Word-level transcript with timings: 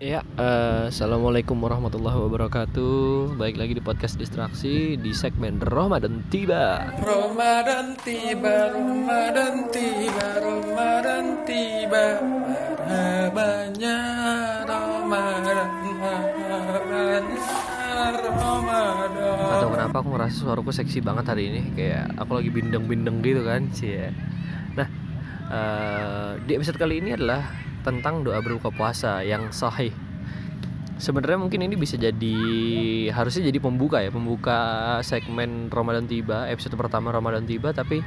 Ya, 0.00 0.24
uh, 0.40 0.88
assalamualaikum 0.88 1.60
warahmatullahi 1.60 2.16
wabarakatuh. 2.24 3.36
Baik 3.36 3.60
lagi 3.60 3.76
di 3.76 3.84
podcast 3.84 4.16
distraksi 4.16 4.96
di 4.96 5.12
segmen 5.12 5.60
Ramadan 5.60 6.24
tiba. 6.32 6.88
Ramadan 7.04 8.00
tiba, 8.00 8.72
Ramadan 8.72 9.68
tiba, 9.68 10.40
Ramadan 10.40 11.44
tiba. 11.44 12.16
Marhabannya 12.16 13.98
Ramadan, 14.64 15.68
Ramadan, 16.00 17.24
Ramadan. 18.24 19.48
Atau 19.52 19.68
kenapa 19.68 19.96
aku 20.00 20.08
ngerasa 20.16 20.36
suaraku 20.40 20.72
seksi 20.72 21.04
banget 21.04 21.28
hari 21.28 21.52
ini? 21.52 21.76
Kayak 21.76 22.16
aku 22.16 22.40
lagi 22.40 22.48
bindeng-bindeng 22.48 23.20
gitu 23.20 23.44
kan, 23.44 23.68
sih. 23.76 24.00
Nah, 24.80 24.88
uh, 25.52 26.40
di 26.40 26.56
episode 26.56 26.80
kali 26.80 27.04
ini 27.04 27.20
adalah 27.20 27.68
tentang 27.80 28.24
doa 28.24 28.40
berbuka 28.40 28.72
puasa 28.72 29.24
yang 29.24 29.52
sahih. 29.52 29.92
Sebenarnya 31.00 31.40
mungkin 31.40 31.64
ini 31.64 31.80
bisa 31.80 31.96
jadi 31.96 32.36
harusnya 33.08 33.48
jadi 33.48 33.56
pembuka 33.56 34.04
ya, 34.04 34.12
pembuka 34.12 34.58
segmen 35.00 35.72
Ramadan 35.72 36.04
tiba, 36.04 36.44
episode 36.52 36.76
pertama 36.76 37.08
Ramadan 37.08 37.48
tiba 37.48 37.72
tapi 37.72 38.04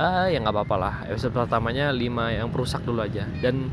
uh, 0.00 0.26
ya 0.32 0.40
nggak 0.40 0.54
apa-apa 0.54 0.76
lah. 0.80 0.94
Episode 1.12 1.36
pertamanya 1.36 1.92
5 1.92 2.00
yang 2.40 2.48
perusak 2.48 2.80
dulu 2.88 3.04
aja 3.04 3.28
dan 3.44 3.68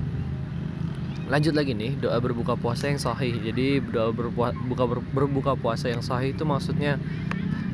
lanjut 1.32 1.56
lagi 1.56 1.72
nih 1.72 1.96
doa 1.96 2.20
berbuka 2.20 2.60
puasa 2.60 2.92
yang 2.92 3.00
sahih. 3.00 3.32
Jadi 3.40 3.80
doa 3.80 4.12
berbuka, 4.12 4.84
ber, 4.84 5.00
berbuka 5.16 5.56
puasa 5.56 5.88
yang 5.88 6.04
sahih 6.04 6.36
itu 6.36 6.44
maksudnya 6.44 7.00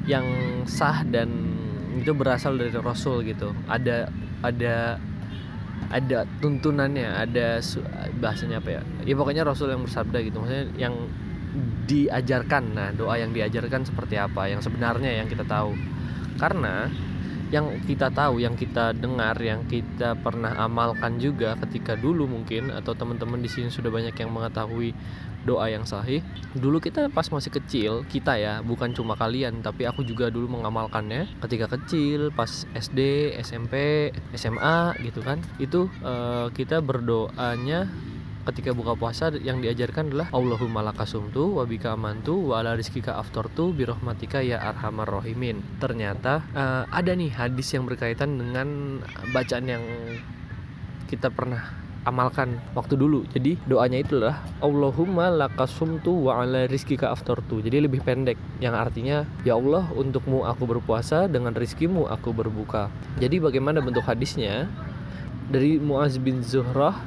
yang 0.06 0.26
sah 0.70 1.02
dan 1.02 1.28
itu 1.98 2.14
berasal 2.14 2.54
dari 2.56 2.70
Rasul 2.78 3.26
gitu. 3.26 3.58
Ada 3.66 4.14
ada 4.46 5.02
ada 5.88 6.28
tuntunannya 6.44 7.08
ada 7.08 7.64
bahasanya 8.20 8.60
apa 8.60 8.80
ya? 8.80 8.82
Ya 9.08 9.16
pokoknya 9.16 9.48
Rasul 9.48 9.72
yang 9.72 9.88
bersabda 9.88 10.20
gitu. 10.26 10.44
Maksudnya 10.44 10.68
yang 10.76 10.96
diajarkan. 11.88 12.64
Nah 12.76 12.90
doa 12.92 13.16
yang 13.18 13.32
diajarkan 13.32 13.88
seperti 13.88 14.20
apa? 14.20 14.52
Yang 14.52 14.68
sebenarnya 14.68 15.24
yang 15.24 15.28
kita 15.32 15.48
tahu. 15.48 15.74
Karena 16.38 16.92
yang 17.48 17.80
kita 17.88 18.12
tahu, 18.12 18.44
yang 18.44 18.60
kita 18.60 18.92
dengar, 18.92 19.40
yang 19.40 19.64
kita 19.72 20.20
pernah 20.20 20.60
amalkan 20.60 21.16
juga 21.16 21.56
ketika 21.64 21.96
dulu 21.96 22.28
mungkin 22.28 22.76
atau 22.76 22.92
teman-teman 22.92 23.40
di 23.40 23.48
sini 23.48 23.72
sudah 23.72 23.88
banyak 23.88 24.12
yang 24.20 24.36
mengetahui 24.36 24.92
doa 25.48 25.72
yang 25.72 25.88
sahih. 25.88 26.20
Dulu 26.52 26.84
kita 26.84 27.08
pas 27.08 27.32
masih 27.32 27.56
kecil, 27.56 28.04
kita 28.12 28.36
ya, 28.36 28.60
bukan 28.60 28.92
cuma 28.92 29.16
kalian, 29.16 29.64
tapi 29.64 29.88
aku 29.88 30.04
juga 30.04 30.28
dulu 30.28 30.60
mengamalkannya 30.60 31.40
ketika 31.48 31.72
kecil, 31.80 32.36
pas 32.36 32.68
SD, 32.76 33.32
SMP, 33.40 34.12
SMA 34.36 35.00
gitu 35.08 35.24
kan. 35.24 35.40
Itu 35.56 35.88
uh, 36.04 36.52
kita 36.52 36.84
berdoanya 36.84 37.88
ketika 38.48 38.72
buka 38.72 38.96
puasa 38.96 39.28
yang 39.44 39.60
diajarkan 39.60 40.08
adalah 40.08 40.28
Allahumma 40.32 40.80
lakasumtu 40.80 41.60
wa 41.60 41.68
bika 41.68 42.00
amantu 42.00 42.56
wa 42.56 42.64
ala 42.64 42.80
rizkika 42.80 43.20
aftortu 43.20 43.76
birahmatika 43.76 44.40
ya 44.40 44.64
arhamar 44.64 45.08
rahimin. 45.08 45.60
Ternyata 45.84 46.48
uh, 46.56 46.84
ada 46.88 47.12
nih 47.12 47.32
hadis 47.36 47.76
yang 47.76 47.84
berkaitan 47.84 48.40
dengan 48.40 49.00
bacaan 49.36 49.68
yang 49.68 49.84
kita 51.12 51.28
pernah 51.32 51.87
amalkan 52.08 52.56
waktu 52.72 52.96
dulu. 52.96 53.28
Jadi 53.36 53.60
doanya 53.68 54.00
itulah 54.00 54.36
Allahumma 54.64 55.28
lakasumtu 55.28 56.32
wa 56.32 56.48
ala 56.48 56.64
rizkika 56.72 57.12
aftortu. 57.12 57.60
Jadi 57.60 57.84
lebih 57.84 58.00
pendek 58.00 58.40
yang 58.64 58.72
artinya 58.72 59.28
ya 59.44 59.60
Allah 59.60 59.84
untukmu 59.92 60.48
aku 60.48 60.64
berpuasa 60.64 61.28
dengan 61.28 61.52
rizkimu 61.52 62.08
aku 62.08 62.32
berbuka. 62.32 62.88
Jadi 63.20 63.44
bagaimana 63.44 63.84
bentuk 63.84 64.08
hadisnya? 64.08 64.72
Dari 65.48 65.80
Muaz 65.80 66.20
bin 66.20 66.44
Zuhrah 66.44 67.00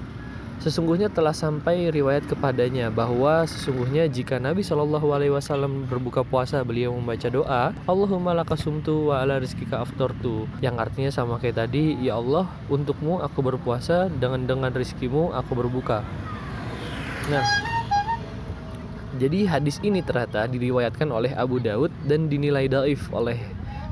Sesungguhnya 0.61 1.09
telah 1.09 1.33
sampai 1.33 1.89
riwayat 1.89 2.29
kepadanya 2.29 2.93
bahwa 2.93 3.49
sesungguhnya 3.49 4.05
jika 4.13 4.37
Nabi 4.37 4.61
Shallallahu 4.61 5.09
Alaihi 5.09 5.33
Wasallam 5.33 5.89
berbuka 5.89 6.21
puasa 6.21 6.61
beliau 6.61 6.93
membaca 6.93 7.33
doa 7.33 7.73
Allahumma 7.89 8.37
lakasumtu 8.37 9.09
wa 9.09 9.25
ala 9.25 9.41
rizkika 9.41 9.81
aftortu 9.81 10.45
yang 10.61 10.77
artinya 10.77 11.09
sama 11.09 11.41
kayak 11.41 11.65
tadi 11.65 11.97
ya 12.05 12.21
Allah 12.21 12.45
untukmu 12.69 13.25
aku 13.25 13.41
berpuasa 13.41 14.13
dengan 14.13 14.45
dengan 14.45 14.69
rizkimu 14.69 15.33
aku 15.33 15.57
berbuka. 15.57 16.05
Nah 17.33 17.47
jadi 19.17 19.49
hadis 19.49 19.81
ini 19.81 20.05
ternyata 20.05 20.45
diriwayatkan 20.45 21.09
oleh 21.09 21.33
Abu 21.41 21.57
Daud 21.57 21.89
dan 22.05 22.29
dinilai 22.29 22.69
daif 22.69 23.09
oleh 23.17 23.41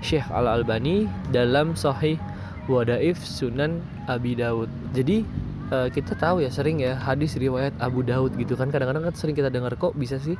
Syekh 0.05 0.28
Al 0.28 0.45
Albani 0.45 1.09
dalam 1.33 1.73
Sahih 1.73 2.21
Wadaif 2.69 3.17
Sunan 3.25 3.81
Abi 4.05 4.37
Daud. 4.37 4.69
Jadi 4.93 5.47
uh, 5.73 5.89
kita 5.93 6.17
tahu 6.17 6.45
ya 6.45 6.51
sering 6.53 6.81
ya 6.81 6.97
hadis 6.97 7.37
riwayat 7.37 7.77
Abu 7.81 8.05
Daud 8.05 8.37
gitu 8.37 8.56
kan. 8.56 8.73
Kadang-kadang 8.73 9.09
kan 9.09 9.15
sering 9.15 9.37
kita 9.37 9.53
dengar 9.53 9.77
kok 9.77 9.95
bisa 9.97 10.17
sih 10.21 10.37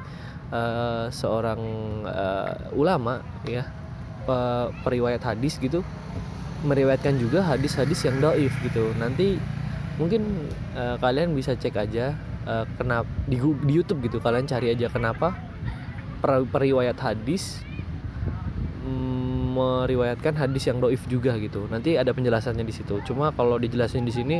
uh, 0.53 1.06
seorang 1.12 1.61
uh, 2.05 2.72
ulama 2.77 3.25
ya 3.44 3.69
uh, 4.28 4.72
periwayat 4.84 5.22
hadis 5.25 5.56
gitu 5.61 5.84
meriwayatkan 6.67 7.15
juga 7.22 7.47
hadis-hadis 7.47 8.03
yang 8.03 8.19
doif 8.19 8.50
gitu. 8.67 8.91
Nanti 8.99 9.38
mungkin 9.99 10.50
uh, 10.75 10.99
kalian 10.99 11.34
bisa 11.34 11.55
cek 11.55 11.75
aja 11.78 12.19
uh, 12.47 12.67
kenapa 12.75 13.06
di, 13.31 13.38
di 13.38 13.72
YouTube 13.78 14.03
gitu. 14.06 14.19
Kalian 14.19 14.50
cari 14.50 14.75
aja 14.75 14.91
kenapa 14.91 15.38
per, 16.19 16.43
periwayat 16.50 16.99
hadis 16.99 17.62
mm, 18.83 19.55
meriwayatkan 19.55 20.34
hadis 20.34 20.67
yang 20.67 20.83
doif 20.83 21.03
juga 21.06 21.38
gitu. 21.38 21.71
Nanti 21.71 21.94
ada 21.94 22.11
penjelasannya 22.11 22.67
di 22.67 22.75
situ. 22.75 22.99
Cuma 23.06 23.31
kalau 23.31 23.55
dijelasin 23.62 24.03
di 24.03 24.11
sini 24.11 24.38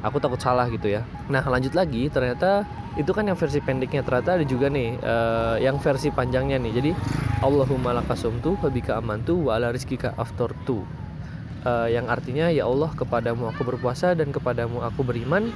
aku 0.00 0.20
takut 0.20 0.40
salah 0.40 0.66
gitu 0.68 0.88
ya 0.90 1.04
nah 1.28 1.44
lanjut 1.44 1.72
lagi 1.72 2.08
ternyata 2.12 2.64
itu 2.98 3.10
kan 3.14 3.24
yang 3.24 3.38
versi 3.38 3.62
pendeknya 3.62 4.02
ternyata 4.02 4.40
ada 4.40 4.44
juga 4.44 4.66
nih 4.66 4.98
uh, 5.00 5.56
yang 5.62 5.78
versi 5.78 6.10
panjangnya 6.10 6.58
nih 6.58 6.72
jadi 6.82 6.90
Allahumma 7.40 7.96
lakasumtu 7.96 8.58
fabika 8.60 9.00
amantu 9.00 9.48
wa 9.48 9.56
ala 9.56 9.72
rizkika 9.72 10.12
aftortu 10.18 10.84
uh, 11.64 11.88
yang 11.88 12.10
artinya 12.10 12.52
ya 12.52 12.66
Allah 12.66 12.90
kepadamu 12.92 13.48
aku 13.52 13.62
berpuasa 13.64 14.12
dan 14.12 14.34
kepadamu 14.34 14.82
aku 14.84 15.06
beriman 15.06 15.48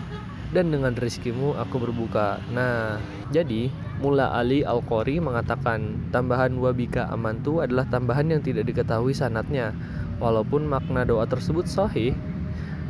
dan 0.54 0.70
dengan 0.70 0.94
rezekimu 0.94 1.58
aku 1.58 1.82
berbuka. 1.82 2.38
Nah, 2.54 3.02
jadi 3.34 3.68
Mula 3.98 4.30
Ali 4.30 4.62
Al-Qori 4.62 5.18
mengatakan 5.18 6.10
tambahan 6.14 6.54
wabika 6.62 7.10
amantu 7.10 7.58
adalah 7.58 7.82
tambahan 7.90 8.30
yang 8.30 8.40
tidak 8.40 8.70
diketahui 8.70 9.10
sanatnya. 9.10 9.74
Walaupun 10.22 10.70
makna 10.70 11.02
doa 11.02 11.26
tersebut 11.26 11.66
sahih, 11.66 12.14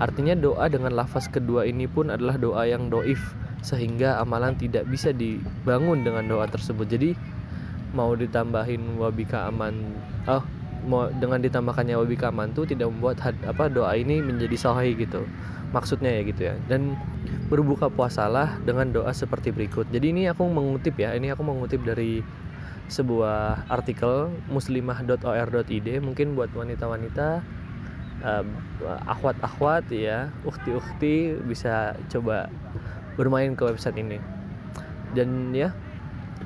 Artinya 0.02 0.34
doa 0.34 0.66
dengan 0.66 0.94
lafaz 0.94 1.30
kedua 1.30 1.66
ini 1.66 1.86
pun 1.86 2.10
adalah 2.10 2.34
doa 2.34 2.66
yang 2.66 2.90
doif 2.90 3.20
sehingga 3.64 4.20
amalan 4.20 4.52
tidak 4.58 4.84
bisa 4.90 5.14
dibangun 5.14 6.02
dengan 6.02 6.26
doa 6.26 6.44
tersebut. 6.50 6.84
Jadi 6.90 7.10
mau 7.94 8.12
ditambahin 8.18 8.98
wabika 8.98 9.46
aman 9.48 9.94
oh 10.26 10.42
mau 10.84 11.08
dengan 11.14 11.40
ditambahkannya 11.40 11.96
wabika 11.96 12.28
aman 12.28 12.52
tuh 12.52 12.68
tidak 12.68 12.92
membuat 12.92 13.16
had, 13.22 13.38
apa 13.48 13.72
doa 13.72 13.94
ini 13.96 14.20
menjadi 14.20 14.58
sahih 14.58 14.92
gitu. 14.98 15.24
Maksudnya 15.72 16.10
ya 16.10 16.22
gitu 16.26 16.42
ya. 16.52 16.54
Dan 16.68 16.94
berbuka 17.48 17.88
puasalah 17.90 18.60
dengan 18.62 18.92
doa 18.92 19.10
seperti 19.10 19.50
berikut. 19.50 19.88
Jadi 19.90 20.12
ini 20.12 20.22
aku 20.30 20.46
mengutip 20.46 20.94
ya. 20.98 21.16
Ini 21.16 21.34
aku 21.34 21.42
mengutip 21.42 21.82
dari 21.82 22.22
sebuah 22.84 23.64
artikel 23.72 24.28
muslimah.or.id 24.52 25.88
mungkin 26.04 26.36
buat 26.36 26.52
wanita-wanita 26.52 27.40
akhwat-akhwat 29.08 29.90
ya. 29.90 30.30
Ukti-ukti 30.46 31.38
bisa 31.42 31.98
coba 32.12 32.52
bermain 33.18 33.54
ke 33.54 33.62
website 33.66 33.98
ini. 33.98 34.18
Dan 35.14 35.54
ya 35.54 35.70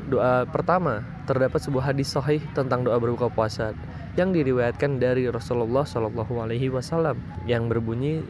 doa 0.09 0.49
pertama 0.49 1.05
terdapat 1.29 1.61
sebuah 1.61 1.93
hadis 1.93 2.09
sahih 2.13 2.41
tentang 2.57 2.85
doa 2.85 2.97
berbuka 2.97 3.29
puasa 3.29 3.77
yang 4.17 4.33
diriwayatkan 4.33 4.99
dari 4.99 5.29
Rasulullah 5.29 5.85
Shallallahu 5.85 6.43
Alaihi 6.43 6.73
Wasallam 6.73 7.21
yang 7.45 7.69
berbunyi 7.69 8.25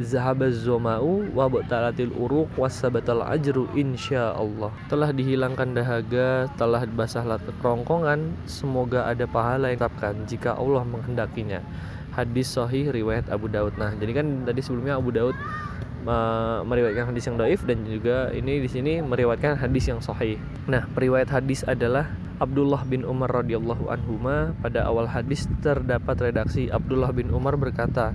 zahabaz 0.00 0.64
zomau 0.64 1.24
wa 1.36 1.46
batalatil 1.52 2.12
uruq 2.16 2.48
wasabatal 2.56 3.24
ajru 3.28 3.68
insya 3.76 4.32
Allah. 4.32 4.72
Telah 4.88 5.12
dihilangkan 5.12 5.76
dahaga 5.76 6.48
telah 6.56 6.84
basahlah 6.88 7.40
kerongkongan 7.60 8.48
semoga 8.48 9.04
ada 9.08 9.28
pahala 9.28 9.72
yang 9.72 9.80
tetapkan 9.80 10.14
jika 10.24 10.56
Allah 10.56 10.84
menghendakinya 10.86 11.60
hadis 12.12 12.52
sahih 12.52 12.92
riwayat 12.92 13.28
Abu 13.32 13.48
Daud. 13.48 13.76
Nah, 13.80 13.92
jadi 13.96 14.22
kan 14.22 14.44
tadi 14.44 14.60
sebelumnya 14.60 15.00
Abu 15.00 15.10
Daud 15.12 15.36
meriwayatkan 16.66 17.14
hadis 17.14 17.30
yang 17.30 17.38
doif 17.38 17.62
dan 17.62 17.86
juga 17.86 18.34
ini 18.34 18.58
di 18.58 18.66
sini 18.66 18.98
meriwayatkan 18.98 19.54
hadis 19.54 19.86
yang 19.86 20.02
sahih. 20.02 20.34
Nah, 20.66 20.86
periwayat 20.90 21.30
hadis 21.30 21.62
adalah 21.62 22.10
Abdullah 22.42 22.82
bin 22.82 23.06
Umar 23.06 23.30
radhiyallahu 23.30 23.86
anhu 23.86 24.18
pada 24.58 24.82
awal 24.82 25.06
hadis 25.06 25.46
terdapat 25.62 26.18
redaksi 26.18 26.66
Abdullah 26.74 27.14
bin 27.14 27.30
Umar 27.30 27.54
berkata 27.54 28.10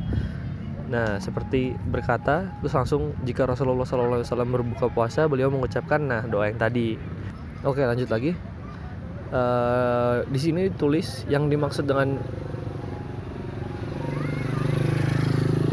Nah, 0.87 1.19
seperti 1.19 1.75
berkata, 1.75 2.47
terus 2.63 2.71
langsung 2.71 3.11
jika 3.27 3.43
Rasulullah 3.43 3.83
SAW 3.83 4.23
berbuka 4.47 4.87
puasa, 4.87 5.27
beliau 5.27 5.51
mengucapkan 5.51 5.99
nah 5.99 6.23
doa 6.23 6.47
yang 6.47 6.55
tadi. 6.55 6.95
Oke, 7.67 7.83
lanjut 7.83 8.07
lagi. 8.07 8.31
Uh, 9.27 10.23
di 10.31 10.39
sini 10.39 10.71
tulis 10.71 11.27
yang 11.27 11.51
dimaksud 11.51 11.83
dengan 11.83 12.15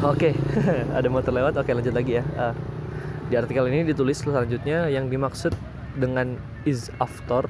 Oke, 0.05 0.37
okay. 0.37 0.85
ada 1.01 1.09
motor 1.09 1.33
lewat. 1.33 1.57
Oke, 1.57 1.73
okay, 1.73 1.81
lanjut 1.81 1.97
lagi 1.97 2.21
ya. 2.21 2.25
Uh, 2.37 2.53
di 3.33 3.41
artikel 3.41 3.65
ini 3.73 3.89
ditulis 3.89 4.21
selanjutnya 4.21 4.93
yang 4.93 5.09
dimaksud 5.09 5.57
dengan 5.97 6.37
is 6.69 6.93
after 7.01 7.49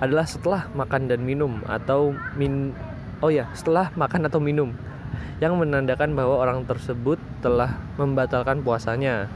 adalah 0.00 0.24
setelah 0.24 0.64
makan 0.72 1.12
dan 1.12 1.20
minum 1.20 1.60
atau 1.68 2.16
min 2.40 2.72
oh 3.20 3.28
ya 3.28 3.52
setelah 3.52 3.92
makan 4.00 4.32
atau 4.32 4.40
minum 4.40 4.72
yang 5.44 5.60
menandakan 5.60 6.16
bahwa 6.16 6.40
orang 6.40 6.64
tersebut 6.64 7.20
telah 7.44 7.76
membatalkan 8.00 8.64
puasanya 8.64 9.28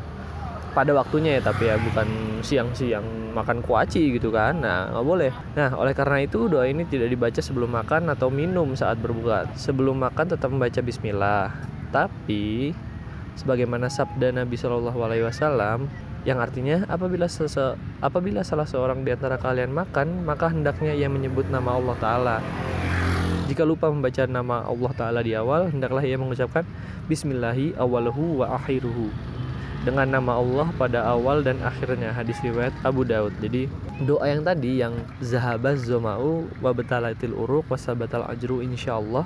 pada 0.73 0.97
waktunya 0.97 1.37
ya 1.37 1.53
tapi 1.53 1.69
ya 1.69 1.77
bukan 1.77 2.41
siang-siang 2.41 3.05
makan 3.37 3.61
kuaci 3.61 4.17
gitu 4.17 4.33
kan 4.33 4.65
nah 4.65 4.89
nggak 4.89 5.05
boleh 5.05 5.33
nah 5.53 5.77
oleh 5.77 5.93
karena 5.93 6.25
itu 6.25 6.49
doa 6.49 6.65
ini 6.65 6.89
tidak 6.89 7.12
dibaca 7.12 7.41
sebelum 7.44 7.77
makan 7.77 8.09
atau 8.09 8.33
minum 8.33 8.73
saat 8.73 8.97
berbuka 8.97 9.53
sebelum 9.53 10.01
makan 10.01 10.33
tetap 10.33 10.49
membaca 10.49 10.81
Bismillah 10.81 11.78
tapi 11.90 12.73
sebagaimana 13.38 13.87
sabda 13.87 14.35
Nabi 14.35 14.58
Shallallahu 14.58 14.99
Alaihi 14.99 15.25
Wasallam 15.25 15.87
yang 16.26 16.43
artinya 16.43 16.82
apabila 16.90 17.31
sese, 17.31 17.79
apabila 18.02 18.43
salah 18.43 18.67
seorang 18.67 19.06
di 19.06 19.14
antara 19.14 19.38
kalian 19.38 19.70
makan 19.70 20.26
maka 20.26 20.50
hendaknya 20.50 20.93
ia 20.93 21.06
menyebut 21.06 21.46
nama 21.49 21.79
Allah 21.79 21.96
Taala. 22.02 22.37
Jika 23.49 23.64
lupa 23.64 23.88
membaca 23.88 24.29
nama 24.29 24.67
Allah 24.67 24.93
Taala 24.93 25.20
di 25.25 25.32
awal 25.32 25.73
hendaklah 25.73 26.05
ia 26.05 26.20
mengucapkan 26.20 26.69
Bismillahi 27.08 27.79
awaluhu 27.81 28.44
wa 28.44 28.61
akhiruhu. 28.61 29.08
Dengan 29.87 30.11
nama 30.11 30.37
Allah 30.37 30.69
pada 30.76 31.06
awal 31.06 31.41
dan 31.41 31.62
akhirnya 31.64 32.12
hadis 32.12 32.37
riwayat 32.44 32.76
Abu 32.84 33.08
Daud. 33.08 33.32
Jadi 33.41 33.70
doa 34.05 34.29
yang 34.29 34.44
tadi 34.44 34.84
yang 34.84 34.93
zahabaz 35.25 35.87
zomau 35.87 36.44
wa 36.61 36.70
batalatil 36.76 37.32
uruk 37.32 37.73
wasabatal 37.73 38.26
ajru 38.29 38.61
insyaallah 38.61 39.25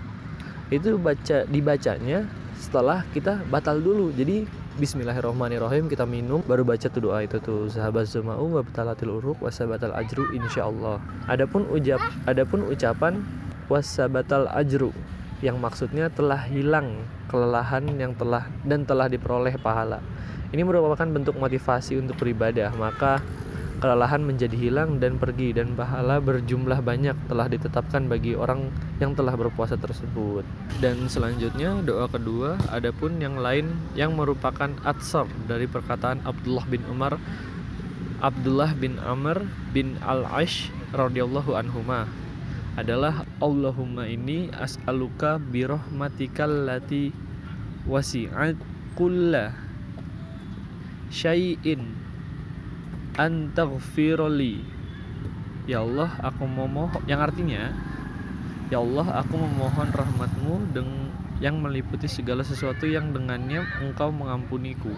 itu 0.71 0.97
baca 0.97 1.45
dibacanya 1.51 2.25
setelah 2.63 3.03
kita 3.11 3.43
batal 3.51 3.83
dulu. 3.83 4.15
Jadi 4.15 4.47
Bismillahirrahmanirrahim 4.73 5.85
kita 5.91 6.09
minum 6.09 6.41
baru 6.49 6.65
baca 6.65 6.89
tuh 6.89 7.11
doa 7.11 7.21
itu 7.21 7.37
tuh. 7.43 7.69
Sahabat 7.69 8.09
zomau 8.09 8.47
wa 8.49 8.65
batalatil 8.65 9.13
uruk 9.13 9.43
wasabatal 9.43 9.93
ajru 9.93 10.33
insyaallah. 10.33 10.97
Adapun 11.29 11.69
ucap 11.69 12.01
adapun 12.25 12.65
ucapan 12.71 13.21
wasabatal 13.69 14.49
ajru 14.55 14.89
yang 15.45 15.61
maksudnya 15.61 16.09
telah 16.09 16.41
hilang 16.49 17.05
kelelahan 17.29 17.85
yang 17.99 18.15
telah 18.17 18.49
dan 18.65 18.87
telah 18.89 19.11
diperoleh 19.11 19.59
pahala. 19.61 20.01
Ini 20.55 20.63
merupakan 20.65 21.05
bentuk 21.05 21.37
motivasi 21.37 22.01
untuk 22.01 22.17
beribadah, 22.17 22.73
maka 22.79 23.21
kelelahan 23.83 24.23
menjadi 24.23 24.55
hilang 24.55 25.03
dan 25.03 25.19
pergi 25.19 25.51
dan 25.51 25.75
pahala 25.75 26.23
berjumlah 26.23 26.87
banyak 26.87 27.19
telah 27.27 27.51
ditetapkan 27.51 28.07
bagi 28.07 28.39
orang 28.39 28.71
yang 29.03 29.19
telah 29.19 29.35
berpuasa 29.35 29.75
tersebut. 29.75 30.47
Dan 30.79 31.11
selanjutnya 31.11 31.83
doa 31.83 32.07
kedua 32.07 32.63
adapun 32.71 33.19
yang 33.19 33.43
lain 33.43 33.75
yang 33.99 34.15
merupakan 34.15 34.71
atsar 34.87 35.27
dari 35.51 35.67
perkataan 35.67 36.23
Abdullah 36.23 36.63
bin 36.71 36.87
Umar 36.87 37.19
Abdullah 38.23 38.71
bin 38.79 39.03
Amr 39.03 39.43
bin 39.75 39.99
Al-Ash 39.99 40.71
radhiyallahu 40.95 41.59
anhuma 41.59 42.07
adalah 42.79 43.27
Allahumma 43.43 44.07
ini 44.07 44.47
as'aluka 44.55 45.43
birahmatikal 45.43 46.71
lati 46.71 47.11
wasi'at 47.83 48.55
kulla 48.95 49.59
syai'in 51.11 52.12
antaghfirli 53.19 54.65
Ya 55.69 55.85
Allah 55.85 56.11
aku 56.21 56.45
memohon 56.49 57.03
yang 57.07 57.23
artinya 57.23 57.71
Ya 58.73 58.81
Allah 58.81 59.21
aku 59.21 59.37
memohon 59.37 59.93
rahmatmu 59.93 60.73
dengan 60.73 61.13
yang 61.43 61.59
meliputi 61.59 62.07
segala 62.07 62.47
sesuatu 62.47 62.87
yang 62.87 63.11
dengannya 63.11 63.67
engkau 63.83 64.15
mengampuniku. 64.15 64.95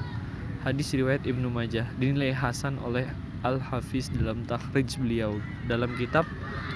Hadis 0.61 0.93
riwayat 0.93 1.25
Ibnu 1.25 1.49
Majah 1.49 1.89
dinilai 1.97 2.37
hasan 2.37 2.77
oleh 2.85 3.09
Al-Hafiz 3.41 4.13
dalam 4.13 4.45
takhrij 4.45 5.01
beliau 5.01 5.41
dalam 5.65 5.97
kitab 5.97 6.29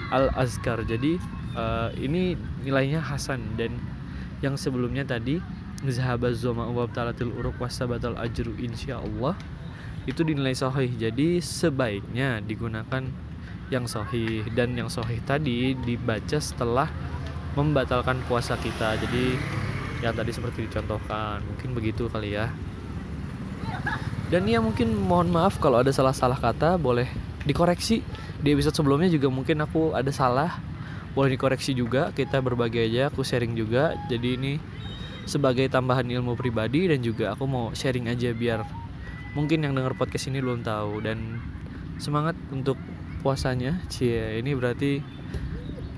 Al-Azkar. 0.09 0.81
Jadi 0.89 1.21
uh, 1.53 1.93
ini 2.01 2.33
nilainya 2.65 2.97
hasan. 2.97 3.45
Dan 3.61 3.77
yang 4.41 4.57
sebelumnya 4.57 5.05
tadi 5.05 5.37
zahabaz 5.85 6.41
zoma 6.41 6.65
wa 6.65 6.89
talatil 6.89 7.29
uruk 7.29 7.61
wasabatal 7.61 8.17
ajru 8.17 8.57
insyaallah 8.57 9.37
itu 10.05 10.21
dinilai 10.23 10.55
sahih. 10.55 10.91
Jadi 10.95 11.43
sebaiknya 11.43 12.39
digunakan 12.43 13.03
yang 13.69 13.85
sahih 13.85 14.45
dan 14.57 14.73
yang 14.73 14.89
sahih 14.89 15.21
tadi 15.25 15.77
dibaca 15.77 16.37
setelah 16.37 16.89
membatalkan 17.57 18.21
puasa 18.29 18.55
kita. 18.59 18.97
Jadi 19.01 19.35
yang 19.99 20.15
tadi 20.15 20.31
seperti 20.31 20.69
dicontohkan 20.69 21.43
mungkin 21.43 21.69
begitu 21.75 22.07
kali 22.07 22.37
ya. 22.37 22.47
Dan 24.29 24.45
ya 24.45 24.61
mungkin 24.61 24.93
mohon 24.93 25.33
maaf 25.33 25.57
kalau 25.57 25.81
ada 25.81 25.89
salah-salah 25.89 26.37
kata 26.37 26.77
boleh 26.77 27.09
dikoreksi. 27.43 28.05
Di 28.39 28.55
episode 28.55 28.77
sebelumnya 28.77 29.09
juga 29.09 29.27
mungkin 29.27 29.59
aku 29.65 29.97
ada 29.97 30.13
salah. 30.13 30.61
Boleh 31.17 31.35
dikoreksi 31.35 31.73
juga 31.73 32.13
kita 32.13 32.37
berbagi 32.39 32.85
aja 32.85 33.09
aku 33.09 33.25
sharing 33.25 33.57
juga. 33.57 33.97
Jadi 34.07 34.37
ini 34.37 34.53
sebagai 35.25 35.65
tambahan 35.69 36.05
ilmu 36.09 36.37
pribadi 36.37 36.89
dan 36.89 37.01
juga 37.01 37.33
aku 37.33 37.45
mau 37.49 37.65
sharing 37.73 38.09
aja 38.09 38.33
biar 38.33 38.65
mungkin 39.33 39.65
yang 39.65 39.73
dengar 39.73 39.93
podcast 39.93 40.29
ini 40.29 40.39
belum 40.41 40.61
tahu. 40.65 41.03
Dan 41.03 41.41
semangat 42.01 42.37
untuk 42.49 42.79
puasanya. 43.21 43.81
Cie 43.91 44.39
ini 44.39 44.55
berarti 44.55 45.03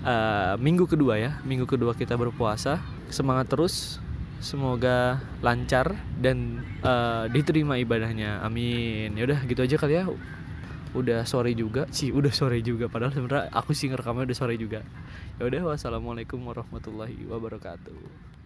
uh, 0.04 0.56
minggu 0.58 0.90
kedua 0.90 1.20
ya. 1.22 1.32
Minggu 1.46 1.70
kedua 1.70 1.94
kita 1.94 2.18
berpuasa. 2.18 2.82
Semangat 3.12 3.52
terus. 3.52 4.02
Semoga 4.42 5.22
lancar 5.46 5.94
dan 6.18 6.66
uh, 6.82 7.30
diterima 7.30 7.78
ibadahnya. 7.78 8.42
Amin. 8.42 9.14
Ya 9.14 9.30
udah 9.30 9.46
gitu 9.46 9.62
aja 9.62 9.78
kali 9.78 10.02
ya. 10.02 10.10
Udah 10.98 11.24
sore 11.30 11.54
juga. 11.54 11.86
Sih 11.94 12.10
udah 12.10 12.34
sore 12.34 12.58
juga. 12.66 12.90
Padahal 12.90 13.14
sebenarnya 13.14 13.54
aku 13.54 13.78
sih 13.78 13.94
ngerekamnya 13.94 14.26
udah 14.26 14.38
sore 14.38 14.58
juga. 14.58 14.82
Ya 15.38 15.46
udah 15.46 15.74
wassalamualaikum 15.74 16.42
warahmatullahi 16.42 17.22
wabarakatuh 17.30 18.41